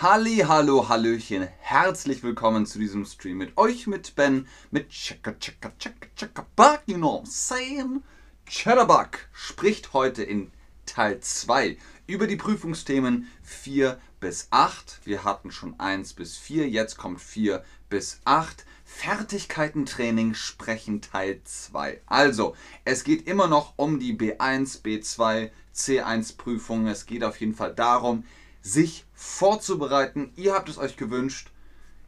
[0.00, 5.72] Halli, hallo, hallöchen, herzlich willkommen zu diesem Stream mit euch, mit Ben, mit Checka, Checka,
[5.76, 8.04] Checka, Checka, Buck, you know saying?
[8.48, 10.52] Chatterbug spricht heute in
[10.86, 15.00] Teil 2 über die Prüfungsthemen 4 bis 8.
[15.02, 18.64] Wir hatten schon 1 bis 4, jetzt kommt 4 bis 8.
[18.84, 22.02] Fertigkeitentraining sprechen Teil 2.
[22.06, 22.54] Also,
[22.84, 26.86] es geht immer noch um die B1, B2, C1 Prüfungen.
[26.86, 28.22] Es geht auf jeden Fall darum,
[28.62, 30.32] sich vorzubereiten.
[30.36, 31.50] Ihr habt es euch gewünscht.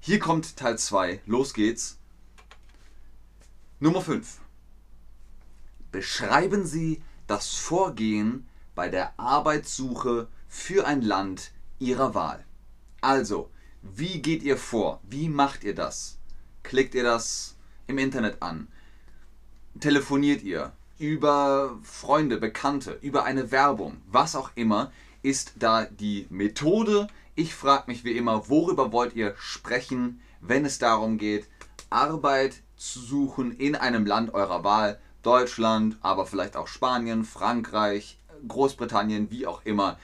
[0.00, 1.20] Hier kommt Teil 2.
[1.26, 1.98] Los geht's.
[3.78, 4.38] Nummer 5.
[5.92, 12.44] Beschreiben Sie das Vorgehen bei der Arbeitssuche für ein Land Ihrer Wahl.
[13.00, 13.50] Also,
[13.82, 15.00] wie geht ihr vor?
[15.02, 16.18] Wie macht ihr das?
[16.62, 17.56] Klickt ihr das
[17.86, 18.68] im Internet an?
[19.78, 20.72] Telefoniert ihr?
[20.98, 24.92] Über Freunde, Bekannte, über eine Werbung, was auch immer
[25.22, 27.08] ist da die Methode.
[27.34, 31.46] Ich frage mich wie immer, worüber wollt ihr sprechen, wenn es darum geht,
[31.90, 38.18] Arbeit zu suchen in einem Land eurer Wahl, Deutschland, aber vielleicht auch Spanien, Frankreich,
[38.48, 39.98] Großbritannien, wie auch immer.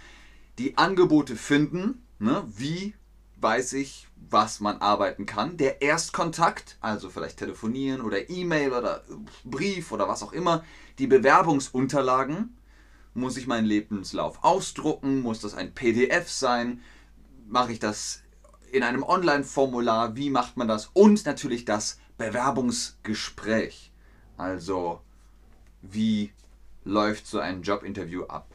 [0.59, 2.95] Die Angebote finden, ne, wie
[3.41, 5.57] weiß ich, was man arbeiten kann.
[5.57, 9.05] Der Erstkontakt, also vielleicht telefonieren oder E-Mail oder
[9.45, 10.65] Brief oder was auch immer.
[10.99, 12.57] Die Bewerbungsunterlagen,
[13.17, 15.23] muss ich meinen Lebenslauf ausdrucken?
[15.23, 16.83] Muss das ein PDF sein?
[17.49, 18.23] Mache ich das
[18.71, 20.17] in einem Online-Formular?
[20.17, 20.91] Wie macht man das?
[20.93, 23.91] Und natürlich das Bewerbungsgespräch.
[24.37, 25.01] Also,
[25.81, 26.33] wie
[26.85, 28.49] läuft so ein Jobinterview ab?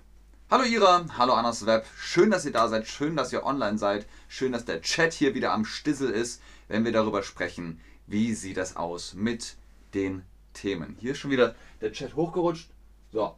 [0.50, 1.88] Hallo Ira, hallo Annas Web.
[1.98, 5.34] Schön, dass ihr da seid, schön, dass ihr online seid, schön, dass der Chat hier
[5.34, 9.56] wieder am Stissel ist, wenn wir darüber sprechen, wie sieht das aus mit
[9.94, 10.98] den Themen.
[11.00, 12.70] Hier ist schon wieder der Chat hochgerutscht.
[13.12, 13.36] So,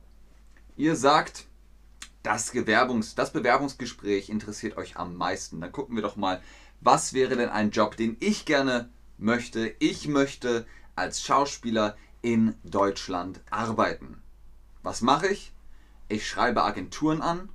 [0.75, 1.45] Ihr sagt,
[2.23, 5.61] das, Bewerbungs-, das Bewerbungsgespräch interessiert euch am meisten.
[5.61, 6.41] Dann gucken wir doch mal,
[6.81, 9.75] was wäre denn ein Job, den ich gerne möchte.
[9.79, 10.65] Ich möchte
[10.95, 14.21] als Schauspieler in Deutschland arbeiten.
[14.81, 15.53] Was mache ich?
[16.09, 17.49] Ich schreibe Agenturen an,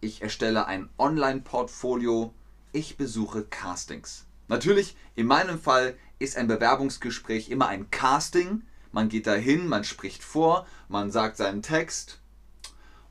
[0.00, 2.32] ich erstelle ein Online-Portfolio,
[2.72, 4.26] ich besuche Castings.
[4.48, 8.62] Natürlich, in meinem Fall ist ein Bewerbungsgespräch immer ein Casting.
[8.92, 12.21] Man geht dahin, man spricht vor, man sagt seinen Text,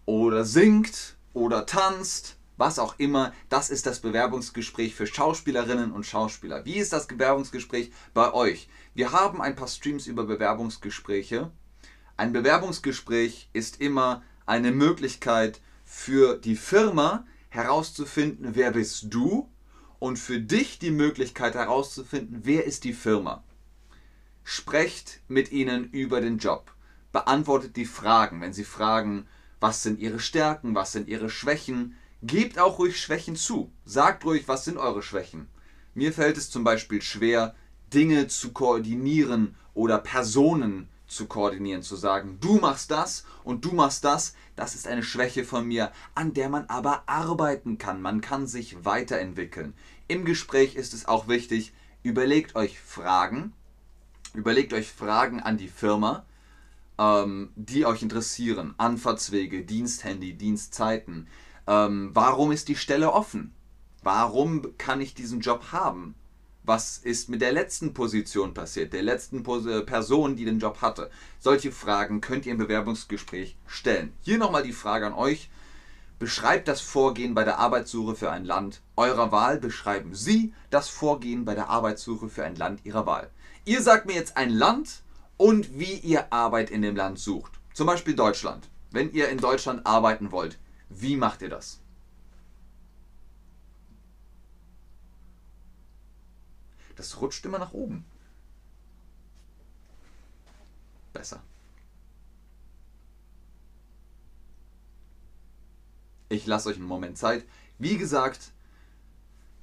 [0.05, 3.33] oder singt oder tanzt, was auch immer.
[3.49, 6.65] Das ist das Bewerbungsgespräch für Schauspielerinnen und Schauspieler.
[6.65, 8.69] Wie ist das Bewerbungsgespräch bei euch?
[8.93, 11.51] Wir haben ein paar Streams über Bewerbungsgespräche.
[12.17, 19.49] Ein Bewerbungsgespräch ist immer eine Möglichkeit für die Firma herauszufinden, wer bist du
[19.99, 23.43] und für dich die Möglichkeit herauszufinden, wer ist die Firma.
[24.43, 26.71] Sprecht mit ihnen über den Job.
[27.11, 28.41] Beantwortet die Fragen.
[28.41, 29.27] Wenn sie fragen,
[29.61, 31.95] was sind ihre Stärken, was sind ihre Schwächen.
[32.23, 33.71] Gebt auch ruhig Schwächen zu.
[33.85, 35.47] Sagt ruhig, was sind eure Schwächen.
[35.93, 37.55] Mir fällt es zum Beispiel schwer,
[37.93, 44.05] Dinge zu koordinieren oder Personen zu koordinieren, zu sagen, du machst das und du machst
[44.05, 48.01] das, das ist eine Schwäche von mir, an der man aber arbeiten kann.
[48.01, 49.73] Man kann sich weiterentwickeln.
[50.07, 53.53] Im Gespräch ist es auch wichtig, überlegt euch Fragen,
[54.33, 56.25] überlegt euch Fragen an die Firma,
[57.01, 58.75] ähm, die euch interessieren.
[58.77, 61.27] Anfahrtswege, Diensthandy, Dienstzeiten.
[61.65, 63.53] Ähm, warum ist die Stelle offen?
[64.03, 66.15] Warum kann ich diesen Job haben?
[66.63, 71.09] Was ist mit der letzten Position passiert, der letzten Pos Person, die den Job hatte?
[71.39, 74.13] Solche Fragen könnt ihr im Bewerbungsgespräch stellen.
[74.21, 75.49] Hier nochmal die Frage an euch.
[76.19, 79.57] Beschreibt das Vorgehen bei der Arbeitssuche für ein Land eurer Wahl.
[79.57, 83.31] Beschreiben Sie das Vorgehen bei der Arbeitssuche für ein Land Ihrer Wahl.
[83.65, 85.01] Ihr sagt mir jetzt ein Land,
[85.41, 87.53] und wie ihr Arbeit in dem Land sucht.
[87.73, 88.69] Zum Beispiel Deutschland.
[88.91, 90.59] Wenn ihr in Deutschland arbeiten wollt,
[90.89, 91.79] wie macht ihr das?
[96.95, 98.05] Das rutscht immer nach oben.
[101.11, 101.41] Besser.
[106.29, 107.45] Ich lasse euch einen Moment Zeit.
[107.79, 108.51] Wie gesagt,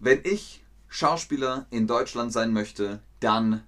[0.01, 3.63] wenn ich Schauspieler in Deutschland sein möchte, dann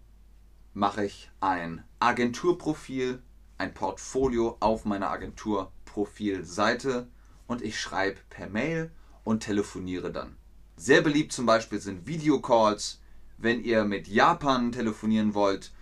[0.75, 3.23] mache ich ein Agenturprofil,
[3.59, 7.09] ein Portfolio auf meiner Agenturprofilseite
[7.47, 8.91] und ich schreibe per Mail
[9.23, 10.37] und telefoniere dann.
[10.79, 13.03] Sehr beliebt zum Beispiel sind Videocalls.
[13.37, 15.73] Wenn ihr mit Japan telefonieren wollt,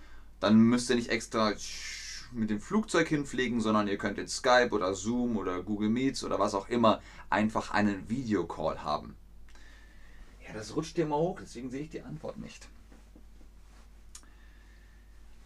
[0.40, 1.52] dann müsst ihr nicht extra
[2.32, 6.40] mit dem Flugzeug hinfliegen, sondern ihr könnt in Skype oder Zoom oder Google Meets oder
[6.40, 7.00] was auch immer
[7.30, 9.14] einfach einen Videocall haben.
[10.44, 12.68] Ja, das rutscht dir mal hoch, deswegen sehe ich die Antwort nicht.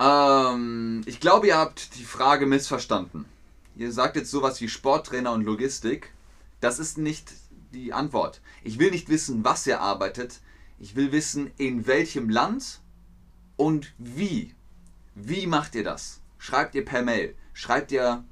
[0.03, 3.25] Ähm, ich glaube, ihr habt die Frage missverstanden.
[3.77, 6.13] Ihr sagt jetzt sowas wie Sporttrainer und Logistik.
[6.61, 7.33] Das ist nicht
[7.73, 8.41] die Antwort.
[8.65, 10.41] Ich will nicht wissen, was ihr arbeitet.
[10.81, 12.81] Ich will wissen, in welchem Land
[13.57, 14.55] und wie.
[15.15, 16.21] Wie macht ihr das?
[16.39, 17.37] Schreibt ihr per Mail?
[17.53, 18.25] Schreibt ihr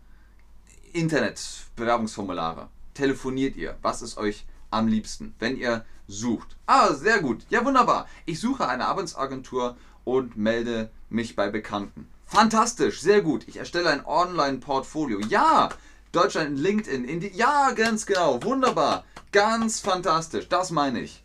[0.93, 2.69] Internet-Bewerbungsformulare?
[2.95, 3.77] Telefoniert ihr?
[3.83, 6.57] Was ist euch am liebsten, wenn ihr sucht?
[6.67, 7.47] Ah, sehr gut.
[7.51, 8.09] Ja, wunderbar.
[8.27, 12.09] Ich suche eine Arbeitsagentur und melde mich bei Bekannten.
[12.27, 13.49] Fantastisch, sehr gut.
[13.49, 15.21] Ich erstelle ein Online-Portfolio.
[15.29, 15.71] Ja,
[16.13, 21.25] Deutschland, LinkedIn, Indi ja, ganz genau, wunderbar, ganz fantastisch, das meine ich.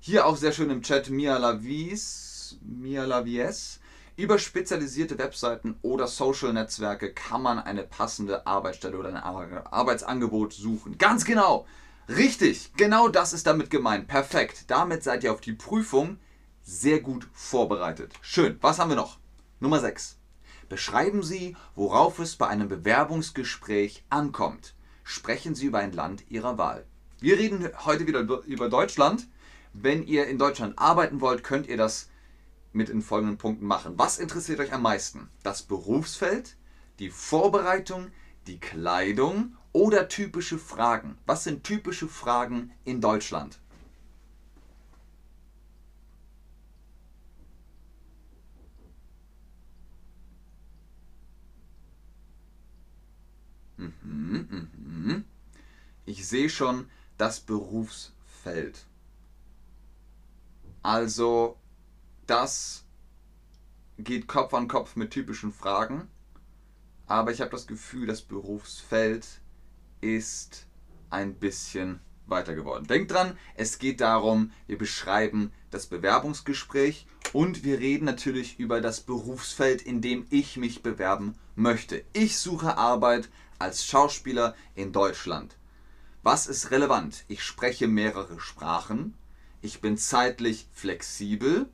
[0.00, 3.80] Hier auch sehr schön im Chat Mia Lavies, Mia Lavies.
[4.16, 10.98] Über spezialisierte Webseiten oder Social-Netzwerke kann man eine passende Arbeitsstelle oder ein Arbeitsangebot suchen.
[10.98, 11.66] Ganz genau,
[12.08, 14.08] richtig, genau das ist damit gemeint.
[14.08, 16.18] Perfekt, damit seid ihr auf die Prüfung
[16.68, 18.12] sehr gut vorbereitet.
[18.20, 19.18] Schön, was haben wir noch?
[19.58, 20.18] Nummer 6.
[20.68, 24.74] Beschreiben Sie, worauf es bei einem Bewerbungsgespräch ankommt.
[25.02, 26.84] Sprechen Sie über ein Land Ihrer Wahl.
[27.20, 29.28] Wir reden heute wieder über Deutschland.
[29.72, 32.10] Wenn ihr in Deutschland arbeiten wollt, könnt ihr das
[32.72, 33.94] mit den folgenden Punkten machen.
[33.96, 35.30] Was interessiert euch am meisten?
[35.42, 36.58] Das Berufsfeld,
[36.98, 38.08] die Vorbereitung,
[38.46, 41.16] die Kleidung oder typische Fragen?
[41.24, 43.58] Was sind typische Fragen in Deutschland?
[53.78, 55.24] Mhm, mhm.
[56.04, 58.86] Ich sehe schon das Berufsfeld.
[60.82, 61.56] Also,
[62.26, 62.84] das
[63.98, 66.08] geht Kopf an Kopf mit typischen Fragen.
[67.06, 69.26] Aber ich habe das Gefühl, das Berufsfeld
[70.00, 70.66] ist
[71.10, 72.86] ein bisschen weiter geworden.
[72.86, 79.00] Denkt dran, es geht darum, wir beschreiben das Bewerbungsgespräch und wir reden natürlich über das
[79.00, 82.04] Berufsfeld, in dem ich mich bewerben möchte.
[82.12, 85.56] Ich suche Arbeit als Schauspieler in Deutschland.
[86.22, 87.24] Was ist relevant?
[87.28, 89.14] Ich spreche mehrere Sprachen,
[89.60, 91.68] ich bin zeitlich flexibel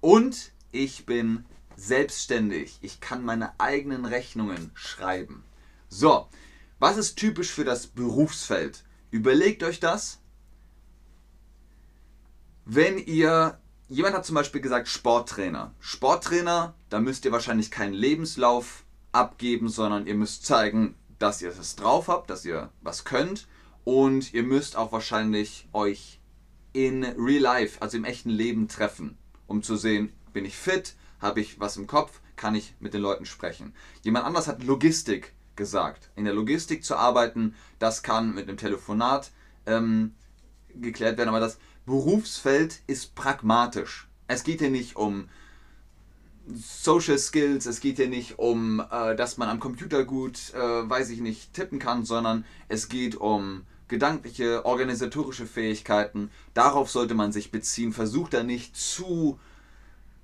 [0.00, 1.44] und ich bin
[1.76, 2.78] selbstständig.
[2.82, 5.44] Ich kann meine eigenen Rechnungen schreiben.
[5.88, 6.28] So,
[6.78, 8.84] was ist typisch für das Berufsfeld?
[9.10, 10.18] Überlegt euch das.
[12.64, 13.58] Wenn ihr,
[13.88, 15.74] jemand hat zum Beispiel gesagt Sporttrainer.
[15.80, 21.76] Sporttrainer, da müsst ihr wahrscheinlich keinen Lebenslauf abgeben, sondern ihr müsst zeigen, dass ihr es
[21.76, 23.48] drauf habt, dass ihr was könnt
[23.84, 26.20] und ihr müsst auch wahrscheinlich euch
[26.72, 31.40] in real life, also im echten Leben treffen, um zu sehen, bin ich fit, habe
[31.40, 33.74] ich was im Kopf, kann ich mit den Leuten sprechen.
[34.02, 36.10] Jemand anders hat Logistik gesagt.
[36.14, 39.32] In der Logistik zu arbeiten, das kann mit einem Telefonat
[39.66, 40.14] ähm,
[40.74, 44.08] geklärt werden, aber das Berufsfeld ist pragmatisch.
[44.28, 45.28] Es geht hier nicht um
[46.54, 51.10] Social Skills, es geht hier nicht um, äh, dass man am Computer gut, äh, weiß
[51.10, 56.30] ich nicht, tippen kann, sondern es geht um gedankliche, organisatorische Fähigkeiten.
[56.54, 57.92] Darauf sollte man sich beziehen.
[57.92, 59.38] Versucht da nicht zu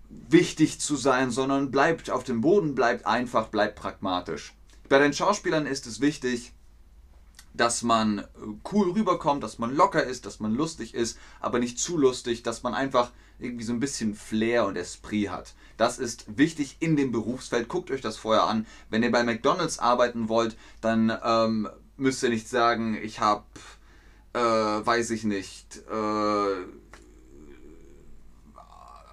[0.08, 4.54] wichtig zu sein, sondern bleibt auf dem Boden, bleibt einfach, bleibt pragmatisch.
[4.88, 6.52] Bei den Schauspielern ist es wichtig,
[7.54, 8.26] dass man
[8.72, 12.62] cool rüberkommt, dass man locker ist, dass man lustig ist, aber nicht zu lustig, dass
[12.62, 15.54] man einfach irgendwie so ein bisschen Flair und Esprit hat.
[15.76, 17.68] Das ist wichtig in dem Berufsfeld.
[17.68, 18.66] Guckt euch das vorher an.
[18.90, 23.44] Wenn ihr bei McDonald's arbeiten wollt, dann ähm, müsst ihr nicht sagen, ich habe,
[24.34, 26.64] äh, weiß ich nicht, äh,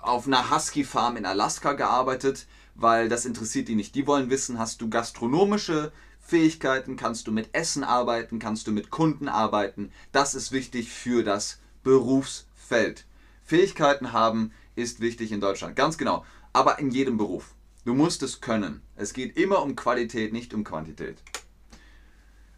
[0.02, 3.94] auf einer Husky-Farm in Alaska gearbeitet, weil das interessiert die nicht.
[3.94, 8.90] Die wollen wissen, hast du gastronomische Fähigkeiten, kannst du mit Essen arbeiten, kannst du mit
[8.90, 9.92] Kunden arbeiten.
[10.12, 13.06] Das ist wichtig für das Berufsfeld.
[13.44, 17.54] Fähigkeiten haben ist wichtig in Deutschland, ganz genau, aber in jedem Beruf.
[17.84, 18.82] Du musst es können.
[18.96, 21.18] Es geht immer um Qualität, nicht um Quantität.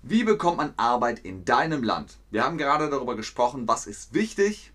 [0.01, 2.17] Wie bekommt man Arbeit in deinem Land?
[2.29, 4.73] Wir haben gerade darüber gesprochen, was ist wichtig.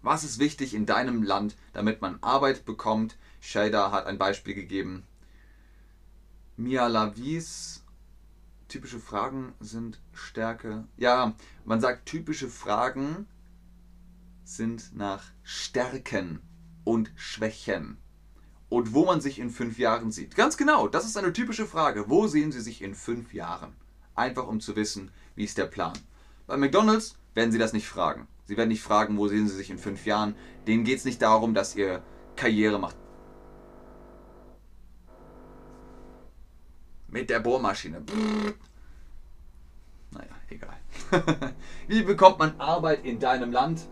[0.00, 3.16] Was ist wichtig in deinem Land, damit man Arbeit bekommt?
[3.40, 5.04] Shader hat ein Beispiel gegeben.
[6.56, 7.81] Mia Lavis,
[8.72, 10.84] typische Fragen sind Stärke.
[10.96, 11.34] Ja,
[11.66, 13.26] man sagt, typische Fragen
[14.44, 16.40] sind nach Stärken
[16.84, 17.98] und Schwächen.
[18.70, 20.34] Und wo man sich in fünf Jahren sieht.
[20.36, 22.08] Ganz genau, das ist eine typische Frage.
[22.08, 23.74] Wo sehen Sie sich in fünf Jahren?
[24.14, 25.92] Einfach um zu wissen, wie ist der Plan.
[26.46, 28.26] Bei McDonald's werden Sie das nicht fragen.
[28.46, 30.34] Sie werden nicht fragen, wo sehen Sie sich in fünf Jahren.
[30.66, 32.02] Denen geht es nicht darum, dass ihr
[32.36, 32.96] Karriere macht.
[37.12, 38.02] Mit der Bohrmaschine.
[40.10, 40.76] Naja, egal.
[41.88, 43.82] wie bekommt man Arbeit in deinem Land?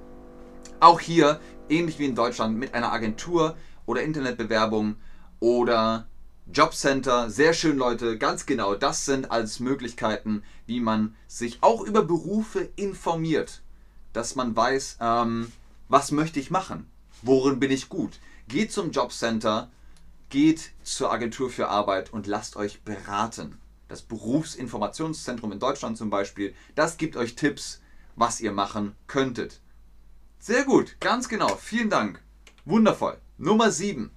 [0.80, 4.96] Auch hier, ähnlich wie in Deutschland, mit einer Agentur oder Internetbewerbung
[5.38, 6.08] oder
[6.50, 12.02] Jobcenter, sehr schön Leute, ganz genau, das sind als Möglichkeiten, wie man sich auch über
[12.02, 13.60] Berufe informiert,
[14.14, 15.52] dass man weiß, ähm,
[15.88, 18.18] was möchte ich machen, worin bin ich gut.
[18.48, 19.70] Geht zum Jobcenter,
[20.30, 23.58] geht zur Agentur für Arbeit und lasst euch beraten.
[23.88, 27.82] Das Berufsinformationszentrum in Deutschland zum Beispiel, das gibt euch Tipps,
[28.16, 29.60] was ihr machen könntet.
[30.38, 32.22] Sehr gut, ganz genau, vielen Dank.
[32.64, 33.18] Wundervoll.
[33.36, 34.10] Nummer 7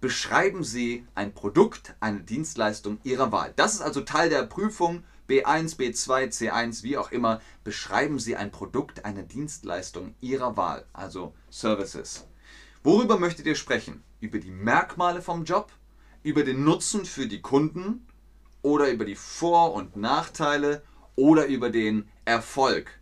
[0.00, 3.52] beschreiben Sie ein Produkt, eine Dienstleistung Ihrer Wahl.
[3.56, 7.40] Das ist also Teil der Prüfung B1, B2, C1, wie auch immer.
[7.64, 12.26] Beschreiben Sie ein Produkt, eine Dienstleistung Ihrer Wahl, also Services.
[12.82, 14.02] Worüber möchtet ihr sprechen?
[14.20, 15.70] Über die Merkmale vom Job,
[16.22, 18.06] über den Nutzen für die Kunden
[18.62, 20.82] oder über die Vor- und Nachteile
[21.16, 23.00] oder über den Erfolg.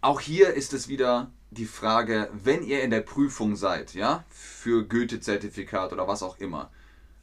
[0.00, 4.86] Auch hier ist es wieder die Frage, wenn ihr in der Prüfung seid, ja, für
[4.86, 6.70] Goethe-Zertifikat oder was auch immer,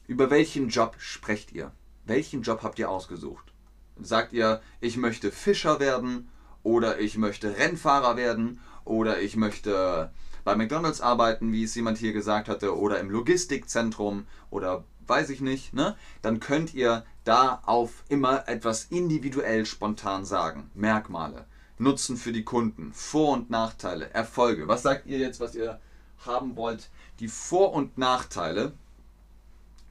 [0.05, 1.71] über welchen Job sprecht ihr?
[2.05, 3.51] Welchen Job habt ihr ausgesucht?
[3.99, 6.29] Sagt ihr, ich möchte Fischer werden
[6.61, 10.11] oder ich möchte Rennfahrer werden oder ich möchte
[10.47, 15.41] bei McDonald's arbeiten, wie es jemand hier gesagt hatte, oder im Logistikzentrum oder weiß ich
[15.41, 15.97] nicht, ne?
[16.21, 20.71] Dann könnt ihr da auf immer etwas individuell spontan sagen.
[20.73, 21.47] Merkmale.
[21.79, 24.69] Nutzen für die Kunden, Vor- und Nachteile, Erfolge.
[24.69, 25.81] Was sagt ihr jetzt, was ihr
[26.25, 26.91] haben wollt?
[27.19, 28.71] Die Vor- und Nachteile.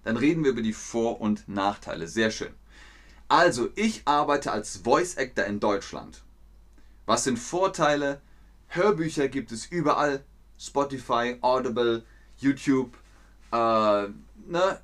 [0.05, 2.09] Dann reden wir über die Vor- und Nachteile.
[2.09, 2.55] Sehr schön.
[3.29, 6.23] Also, ich arbeite als Voice Actor in Deutschland.
[7.05, 8.23] Was sind Vorteile?
[8.69, 10.25] Hörbücher gibt es überall.
[10.59, 12.05] Spotify, Audible,
[12.39, 12.97] YouTube,
[13.53, 14.81] äh, ne?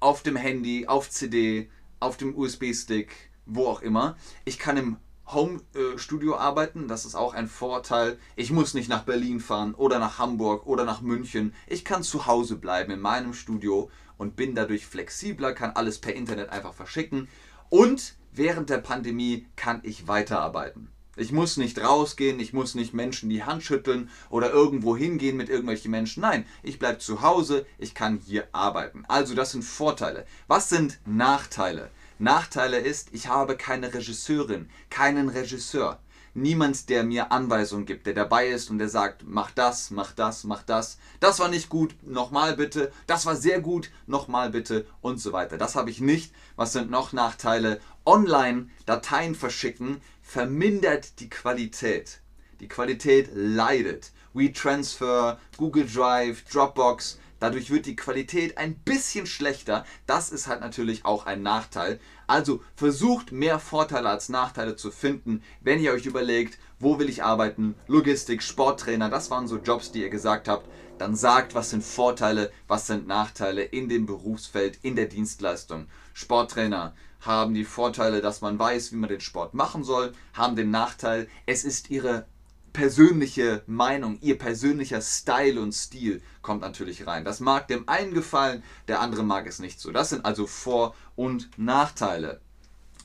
[0.00, 4.16] auf dem Handy, auf CD, auf dem USB-Stick, wo auch immer.
[4.44, 8.18] Ich kann im Home-Studio arbeiten, das ist auch ein Vorteil.
[8.36, 11.54] Ich muss nicht nach Berlin fahren oder nach Hamburg oder nach München.
[11.66, 16.14] Ich kann zu Hause bleiben in meinem Studio und bin dadurch flexibler, kann alles per
[16.14, 17.28] Internet einfach verschicken.
[17.70, 20.90] Und während der Pandemie kann ich weiterarbeiten.
[21.16, 25.48] Ich muss nicht rausgehen, ich muss nicht Menschen die Hand schütteln oder irgendwo hingehen mit
[25.48, 26.22] irgendwelchen Menschen.
[26.22, 29.04] Nein, ich bleibe zu Hause, ich kann hier arbeiten.
[29.06, 30.26] Also das sind Vorteile.
[30.48, 31.90] Was sind Nachteile?
[32.18, 36.00] Nachteile ist, ich habe keine Regisseurin, keinen Regisseur.
[36.36, 40.42] Niemand, der mir Anweisungen gibt, der dabei ist und der sagt, mach das, mach das,
[40.42, 40.98] mach das.
[41.20, 42.90] Das war nicht gut, nochmal bitte.
[43.06, 45.58] Das war sehr gut, nochmal bitte und so weiter.
[45.58, 46.34] Das habe ich nicht.
[46.56, 47.80] Was sind noch Nachteile?
[48.06, 52.20] Online Dateien verschicken vermindert die Qualität.
[52.60, 54.12] Die Qualität leidet.
[54.34, 59.84] WeTransfer, Google Drive, Dropbox, Dadurch wird die Qualität ein bisschen schlechter.
[60.06, 62.00] Das ist halt natürlich auch ein Nachteil.
[62.26, 67.22] Also versucht mehr Vorteile als Nachteile zu finden, wenn ihr euch überlegt, wo will ich
[67.22, 70.66] arbeiten, Logistik, Sporttrainer, das waren so Jobs, die ihr gesagt habt.
[70.96, 75.88] Dann sagt, was sind Vorteile, was sind Nachteile in dem Berufsfeld, in der Dienstleistung.
[76.14, 76.94] Sporttrainer
[77.24, 81.28] haben die Vorteile, dass man weiß, wie man den Sport machen soll, haben den Nachteil,
[81.46, 82.26] es ist ihre
[82.72, 87.24] persönliche Meinung, ihr persönlicher Style und Stil kommt natürlich rein.
[87.24, 89.92] Das mag dem einen gefallen, der andere mag es nicht so.
[89.92, 92.40] Das sind also Vor- und Nachteile.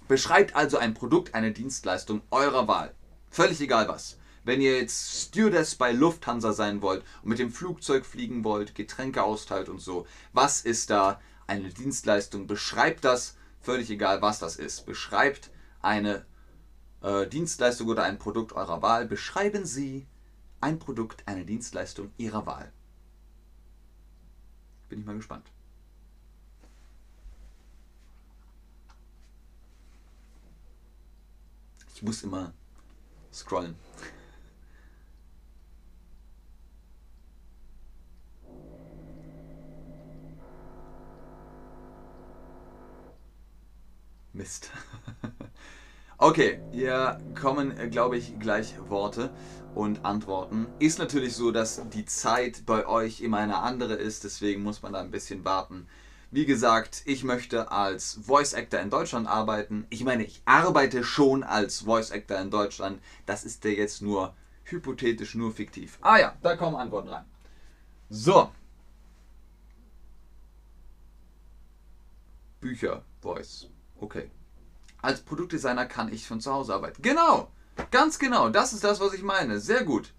[0.07, 2.93] Beschreibt also ein Produkt, eine Dienstleistung eurer Wahl.
[3.29, 4.17] Völlig egal was.
[4.43, 9.21] Wenn ihr jetzt Stewardess bei Lufthansa sein wollt und mit dem Flugzeug fliegen wollt, Getränke
[9.21, 12.47] austeilt und so, was ist da eine Dienstleistung?
[12.47, 14.85] Beschreibt das, völlig egal was das ist.
[14.85, 15.51] Beschreibt
[15.81, 16.25] eine
[17.01, 19.05] äh, Dienstleistung oder ein Produkt eurer Wahl.
[19.05, 20.07] Beschreiben Sie
[20.61, 22.71] ein Produkt, eine Dienstleistung Ihrer Wahl.
[24.89, 25.51] Bin ich mal gespannt.
[31.93, 32.53] Ich muss immer
[33.31, 33.75] scrollen.
[44.39, 44.71] Mist.
[46.21, 49.29] Okay, hier kommen, äh, glaube ich, gleich Worte
[49.73, 50.67] und Antworten.
[50.77, 54.91] Ist natürlich so, dass die Zeit bei euch immer eine andere ist, deswegen muss man
[54.91, 55.87] da ein bisschen warten.
[56.29, 59.87] Wie gesagt, ich möchte als Voice Actor in Deutschland arbeiten.
[59.89, 63.01] Ich meine, ich arbeite schon als Voice Actor in Deutschland.
[63.25, 65.99] Das ist ja jetzt nur hypothetisch, nur fiktiv.
[66.01, 67.23] Ah ja, da kommen Antworten rein.
[68.09, 68.51] So.
[72.59, 73.69] Bücher, Voice.
[73.99, 74.29] Okay
[75.01, 77.01] als Produktdesigner kann ich von zu Hause arbeiten.
[77.01, 77.51] Genau,
[77.91, 79.59] ganz genau, das ist das, was ich meine.
[79.59, 80.13] Sehr gut.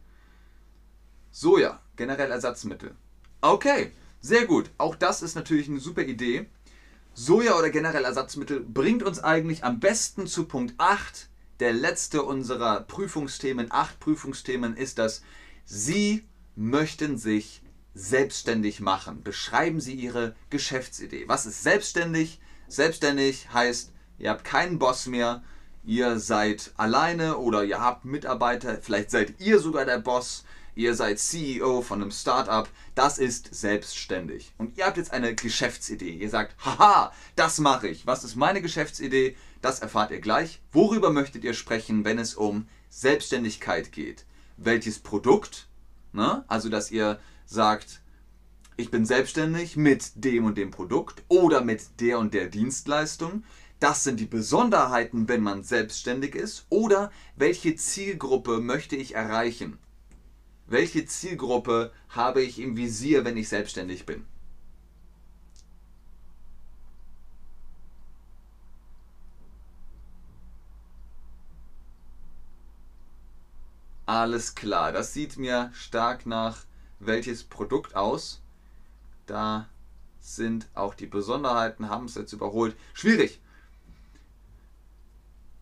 [1.30, 2.94] Soja, generell Ersatzmittel.
[3.40, 4.70] Okay, sehr gut.
[4.78, 6.48] Auch das ist natürlich eine super Idee.
[7.14, 11.28] Soja oder generell Ersatzmittel bringt uns eigentlich am besten zu Punkt 8.
[11.60, 15.22] Der letzte unserer Prüfungsthemen, acht Prüfungsthemen, ist das,
[15.66, 19.22] Sie möchten sich selbstständig machen?
[19.22, 21.28] Beschreiben Sie Ihre Geschäftsidee.
[21.28, 22.40] Was ist selbstständig?
[22.70, 25.42] Selbstständig heißt, ihr habt keinen Boss mehr,
[25.84, 30.44] ihr seid alleine oder ihr habt Mitarbeiter, vielleicht seid ihr sogar der Boss,
[30.76, 34.52] ihr seid CEO von einem Startup, das ist selbstständig.
[34.56, 36.12] Und ihr habt jetzt eine Geschäftsidee.
[36.12, 38.06] Ihr sagt, haha, das mache ich.
[38.06, 39.36] Was ist meine Geschäftsidee?
[39.62, 40.60] Das erfahrt ihr gleich.
[40.70, 44.26] Worüber möchtet ihr sprechen, wenn es um Selbstständigkeit geht?
[44.56, 45.66] Welches Produkt?
[46.12, 46.44] Ne?
[46.46, 48.00] Also, dass ihr sagt,
[48.80, 53.44] ich bin selbstständig mit dem und dem Produkt oder mit der und der Dienstleistung.
[53.78, 56.66] Das sind die Besonderheiten, wenn man selbstständig ist.
[56.70, 59.78] Oder welche Zielgruppe möchte ich erreichen?
[60.66, 64.24] Welche Zielgruppe habe ich im Visier, wenn ich selbstständig bin?
[74.06, 76.64] Alles klar, das sieht mir stark nach
[76.98, 78.42] welches Produkt aus.
[79.30, 79.68] Da
[80.18, 82.74] sind auch die Besonderheiten, haben es jetzt überholt.
[82.94, 83.40] Schwierig.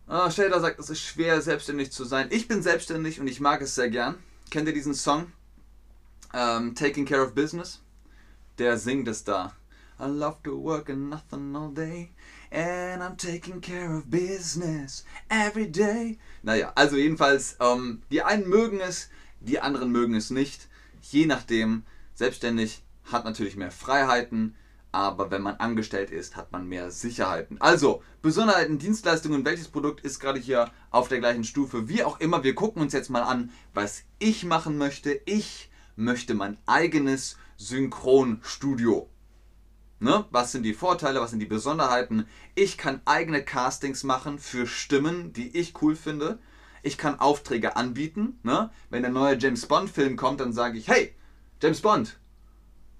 [0.07, 2.29] Ah, Shader sagt, es ist schwer, selbstständig zu sein.
[2.31, 4.15] Ich bin selbstständig und ich mag es sehr gern.
[4.49, 5.31] Kennt ihr diesen Song?
[6.33, 7.79] Um, ähm, Taking Care of Business?
[8.57, 9.53] Der singt es da.
[9.99, 12.09] I love to work and nothing all day.
[12.51, 16.17] And I'm taking care of business every day.
[16.41, 19.09] Naja, also jedenfalls, ähm, die einen mögen es,
[19.41, 20.67] die anderen mögen es nicht.
[21.03, 21.83] Je nachdem,
[22.15, 24.55] selbstständig hat natürlich mehr Freiheiten,
[24.91, 27.61] aber wenn man angestellt ist, hat man mehr Sicherheiten.
[27.61, 31.87] Also, Besonderheiten, Dienstleistungen, welches Produkt ist gerade hier auf der gleichen Stufe?
[31.87, 35.21] Wie auch immer, wir gucken uns jetzt mal an, was ich machen möchte.
[35.25, 39.09] Ich möchte mein eigenes Synchronstudio.
[39.99, 40.25] Ne?
[40.31, 42.25] Was sind die Vorteile, was sind die Besonderheiten?
[42.55, 46.39] Ich kann eigene Castings machen für Stimmen, die ich cool finde.
[46.81, 48.39] Ich kann Aufträge anbieten.
[48.43, 48.71] Ne?
[48.89, 51.13] Wenn der neue James Bond-Film kommt, dann sage ich, hey,
[51.61, 52.17] James Bond,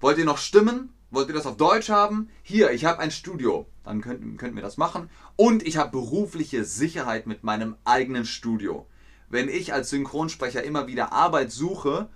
[0.00, 0.92] wollt ihr noch Stimmen?
[1.10, 2.28] Wollt ihr das auf Deutsch haben?
[2.42, 3.66] Hier, ich habe ein Studio.
[3.84, 5.10] Dann könnten, könnten wir das machen.
[5.36, 8.86] Und ich habe berufliche Sicherheit mit meinem eigenen Studio.
[9.28, 12.08] Wenn ich als Synchronsprecher immer wieder Arbeit suche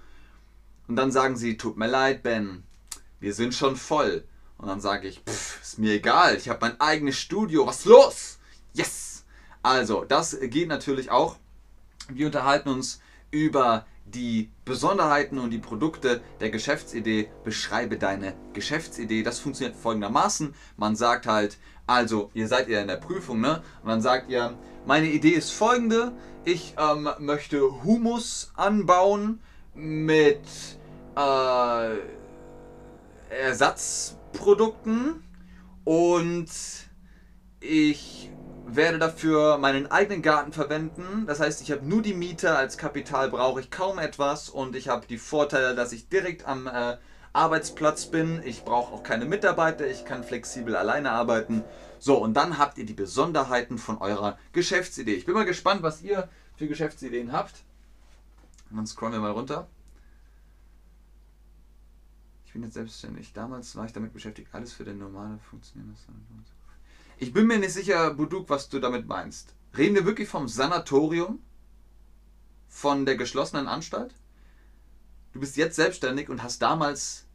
[0.87, 2.63] und dann sagen sie, tut mir leid, Ben,
[3.21, 4.25] wir sind schon voll.
[4.59, 7.85] Und dann sage ich, pff, ist mir egal, ich habe mein eigenes Studio, was ist
[7.87, 8.39] los?
[8.73, 9.25] Yes!
[9.63, 11.37] Also, das geht natürlich auch.
[12.09, 17.29] Wir unterhalten uns über die Besonderheiten und die Produkte der Geschäftsidee.
[17.45, 19.23] Beschreibe deine Geschäftsidee.
[19.23, 20.55] Das funktioniert folgendermaßen.
[20.77, 23.63] Man sagt halt, also ihr seid ja in der Prüfung, ne?
[23.83, 26.13] Und dann sagt ihr, meine Idee ist folgende.
[26.45, 29.41] Ich ähm, möchte Humus anbauen
[29.75, 30.43] mit
[31.17, 31.97] äh,
[33.31, 35.23] Ersatzprodukten
[35.85, 36.49] und
[37.61, 38.31] ich
[38.67, 41.25] werde dafür meinen eigenen Garten verwenden.
[41.27, 44.89] Das heißt, ich habe nur die Miete als Kapital, brauche ich kaum etwas und ich
[44.89, 46.97] habe die Vorteile, dass ich direkt am äh,
[47.33, 48.43] Arbeitsplatz bin.
[48.45, 51.65] Ich brauche auch keine Mitarbeiter, ich kann flexibel alleine arbeiten.
[51.99, 55.15] So, und dann habt ihr die Besonderheiten von eurer Geschäftsidee.
[55.15, 57.65] Ich bin mal gespannt, was ihr für Geschäftsideen habt.
[58.71, 59.69] Und dann scrollen wir mal runter.
[62.47, 63.33] Ich bin jetzt selbstständig.
[63.33, 65.99] Damals war ich damit beschäftigt, alles für den normale funktionierende
[67.19, 69.55] ich bin mir nicht sicher, Buduk, was du damit meinst.
[69.77, 71.41] Reden wir wirklich vom Sanatorium?
[72.69, 74.15] Von der geschlossenen Anstalt?
[75.33, 77.27] Du bist jetzt selbstständig und hast damals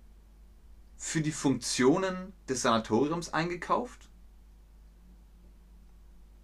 [0.98, 4.10] für die Funktionen des Sanatoriums eingekauft?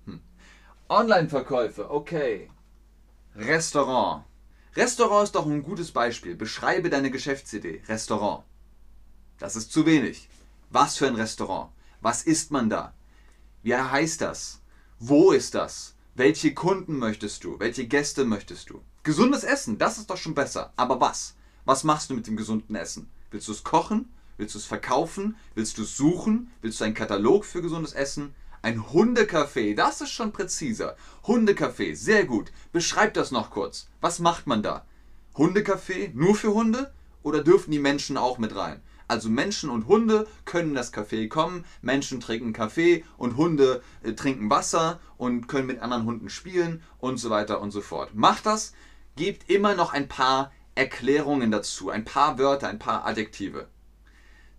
[0.05, 0.21] Hm.
[0.89, 2.49] Online-Verkäufe, okay.
[3.35, 4.23] Restaurant.
[4.75, 6.35] Restaurant ist doch ein gutes Beispiel.
[6.35, 7.83] Beschreibe deine Geschäftsidee.
[7.87, 8.43] Restaurant.
[9.39, 10.29] Das ist zu wenig.
[10.69, 11.71] Was für ein Restaurant?
[11.99, 12.94] Was isst man da?
[13.65, 14.61] Wie heißt das?
[14.99, 15.95] Wo ist das?
[16.13, 17.57] Welche Kunden möchtest du?
[17.57, 18.79] Welche Gäste möchtest du?
[19.01, 20.71] Gesundes Essen, das ist doch schon besser.
[20.75, 21.33] Aber was?
[21.65, 23.09] Was machst du mit dem gesunden Essen?
[23.31, 24.07] Willst du es kochen?
[24.37, 25.35] Willst du es verkaufen?
[25.55, 26.51] Willst du es suchen?
[26.61, 28.35] Willst du einen Katalog für gesundes Essen?
[28.61, 30.95] Ein Hundecafé, das ist schon präziser.
[31.23, 32.51] Hundecafé, sehr gut.
[32.71, 33.87] Beschreib das noch kurz.
[33.99, 34.85] Was macht man da?
[35.35, 36.93] Hundecafé nur für Hunde?
[37.23, 38.83] Oder dürfen die Menschen auch mit rein?
[39.07, 44.13] Also Menschen und Hunde können in das Café kommen, Menschen trinken Kaffee und Hunde äh,
[44.13, 48.15] trinken Wasser und können mit anderen Hunden spielen und so weiter und so fort.
[48.15, 48.73] Macht das,
[49.15, 53.67] gebt immer noch ein paar Erklärungen dazu, ein paar Wörter, ein paar Adjektive.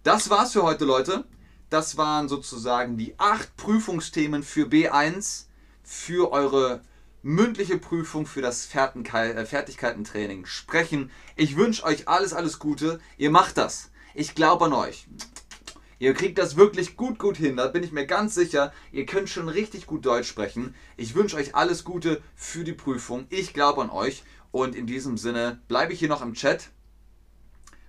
[0.03, 1.25] Das war's für heute, Leute.
[1.69, 5.47] Das waren sozusagen die acht Prüfungsthemen für B1
[5.83, 6.81] für eure
[7.23, 11.11] mündliche Prüfung für das äh, Fertigkeitentraining sprechen.
[11.35, 13.01] Ich wünsche euch alles, alles Gute.
[13.19, 13.91] Ihr macht das.
[14.19, 15.07] Ich glaube an euch.
[15.99, 17.59] Ihr kriegt das wirklich gut, gut hin.
[17.59, 18.73] Da bin ich mir ganz sicher.
[18.91, 20.75] Ihr könnt schon richtig gut Deutsch sprechen.
[20.97, 23.27] Ich wünsche euch alles Gute für die Prüfung.
[23.29, 24.25] Ich glaube an euch.
[24.53, 26.71] Und in diesem Sinne bleibe ich hier noch im Chat.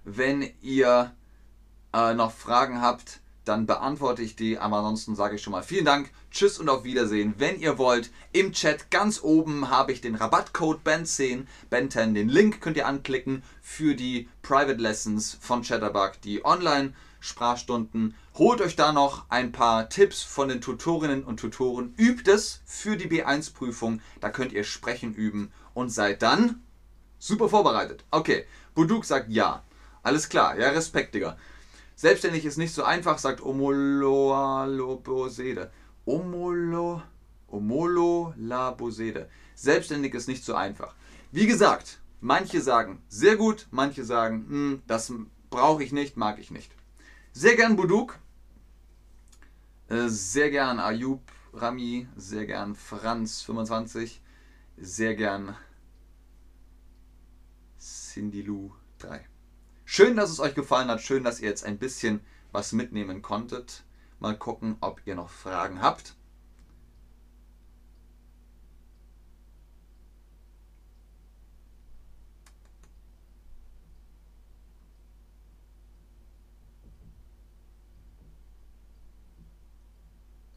[0.03, 1.15] Wenn ihr
[1.93, 4.57] äh, noch Fragen habt, dann beantworte ich die.
[4.57, 7.33] Aber ansonsten sage ich schon mal vielen Dank, tschüss und auf Wiedersehen.
[7.39, 12.13] Wenn ihr wollt, im Chat ganz oben habe ich den Rabattcode BEN10, BEN10.
[12.13, 18.13] Den Link könnt ihr anklicken für die Private Lessons von Chatterbug, die Online-Sprachstunden.
[18.35, 21.95] Holt euch da noch ein paar Tipps von den Tutorinnen und Tutoren.
[21.97, 23.99] Übt es für die B1-Prüfung.
[24.19, 26.61] Da könnt ihr sprechen üben und seid dann
[27.17, 28.05] super vorbereitet.
[28.11, 28.45] Okay,
[28.75, 29.63] Buduk sagt ja.
[30.03, 31.35] Alles klar, ja, Respekt, Digga.
[31.95, 35.71] Selbstständig ist nicht so einfach, sagt Omoloalobosede.
[36.07, 37.01] Omolo,
[37.49, 39.29] Omololabosede.
[39.55, 40.95] Selbstständig ist nicht so einfach.
[41.31, 45.11] Wie gesagt, manche sagen sehr gut, manche sagen, hm, das
[45.49, 46.71] brauche ich nicht, mag ich nicht.
[47.33, 48.17] Sehr gern Buduk,
[49.89, 51.21] äh, sehr gern Ayub
[51.53, 54.21] Rami, sehr gern Franz 25,
[54.77, 55.57] sehr gern
[57.79, 59.27] Cindy Lou 3.
[59.83, 61.01] Schön, dass es euch gefallen hat.
[61.01, 63.83] Schön, dass ihr jetzt ein bisschen was mitnehmen konntet.
[64.19, 66.15] Mal gucken, ob ihr noch Fragen habt.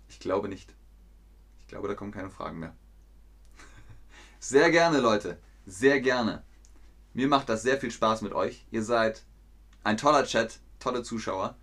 [0.09, 0.75] Ich glaube nicht.
[1.61, 2.75] Ich glaube, da kommen keine Fragen mehr.
[4.39, 5.39] Sehr gerne, Leute.
[5.67, 6.43] Sehr gerne.
[7.13, 8.65] Mir macht das sehr viel Spaß mit euch.
[8.71, 9.25] Ihr seid
[9.83, 11.57] ein toller Chat, tolle Zuschauer.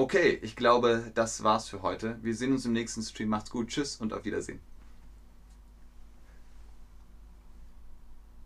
[0.00, 2.18] Okay, ich glaube, das war's für heute.
[2.22, 3.28] Wir sehen uns im nächsten Stream.
[3.28, 4.58] Macht's gut, tschüss und auf Wiedersehen.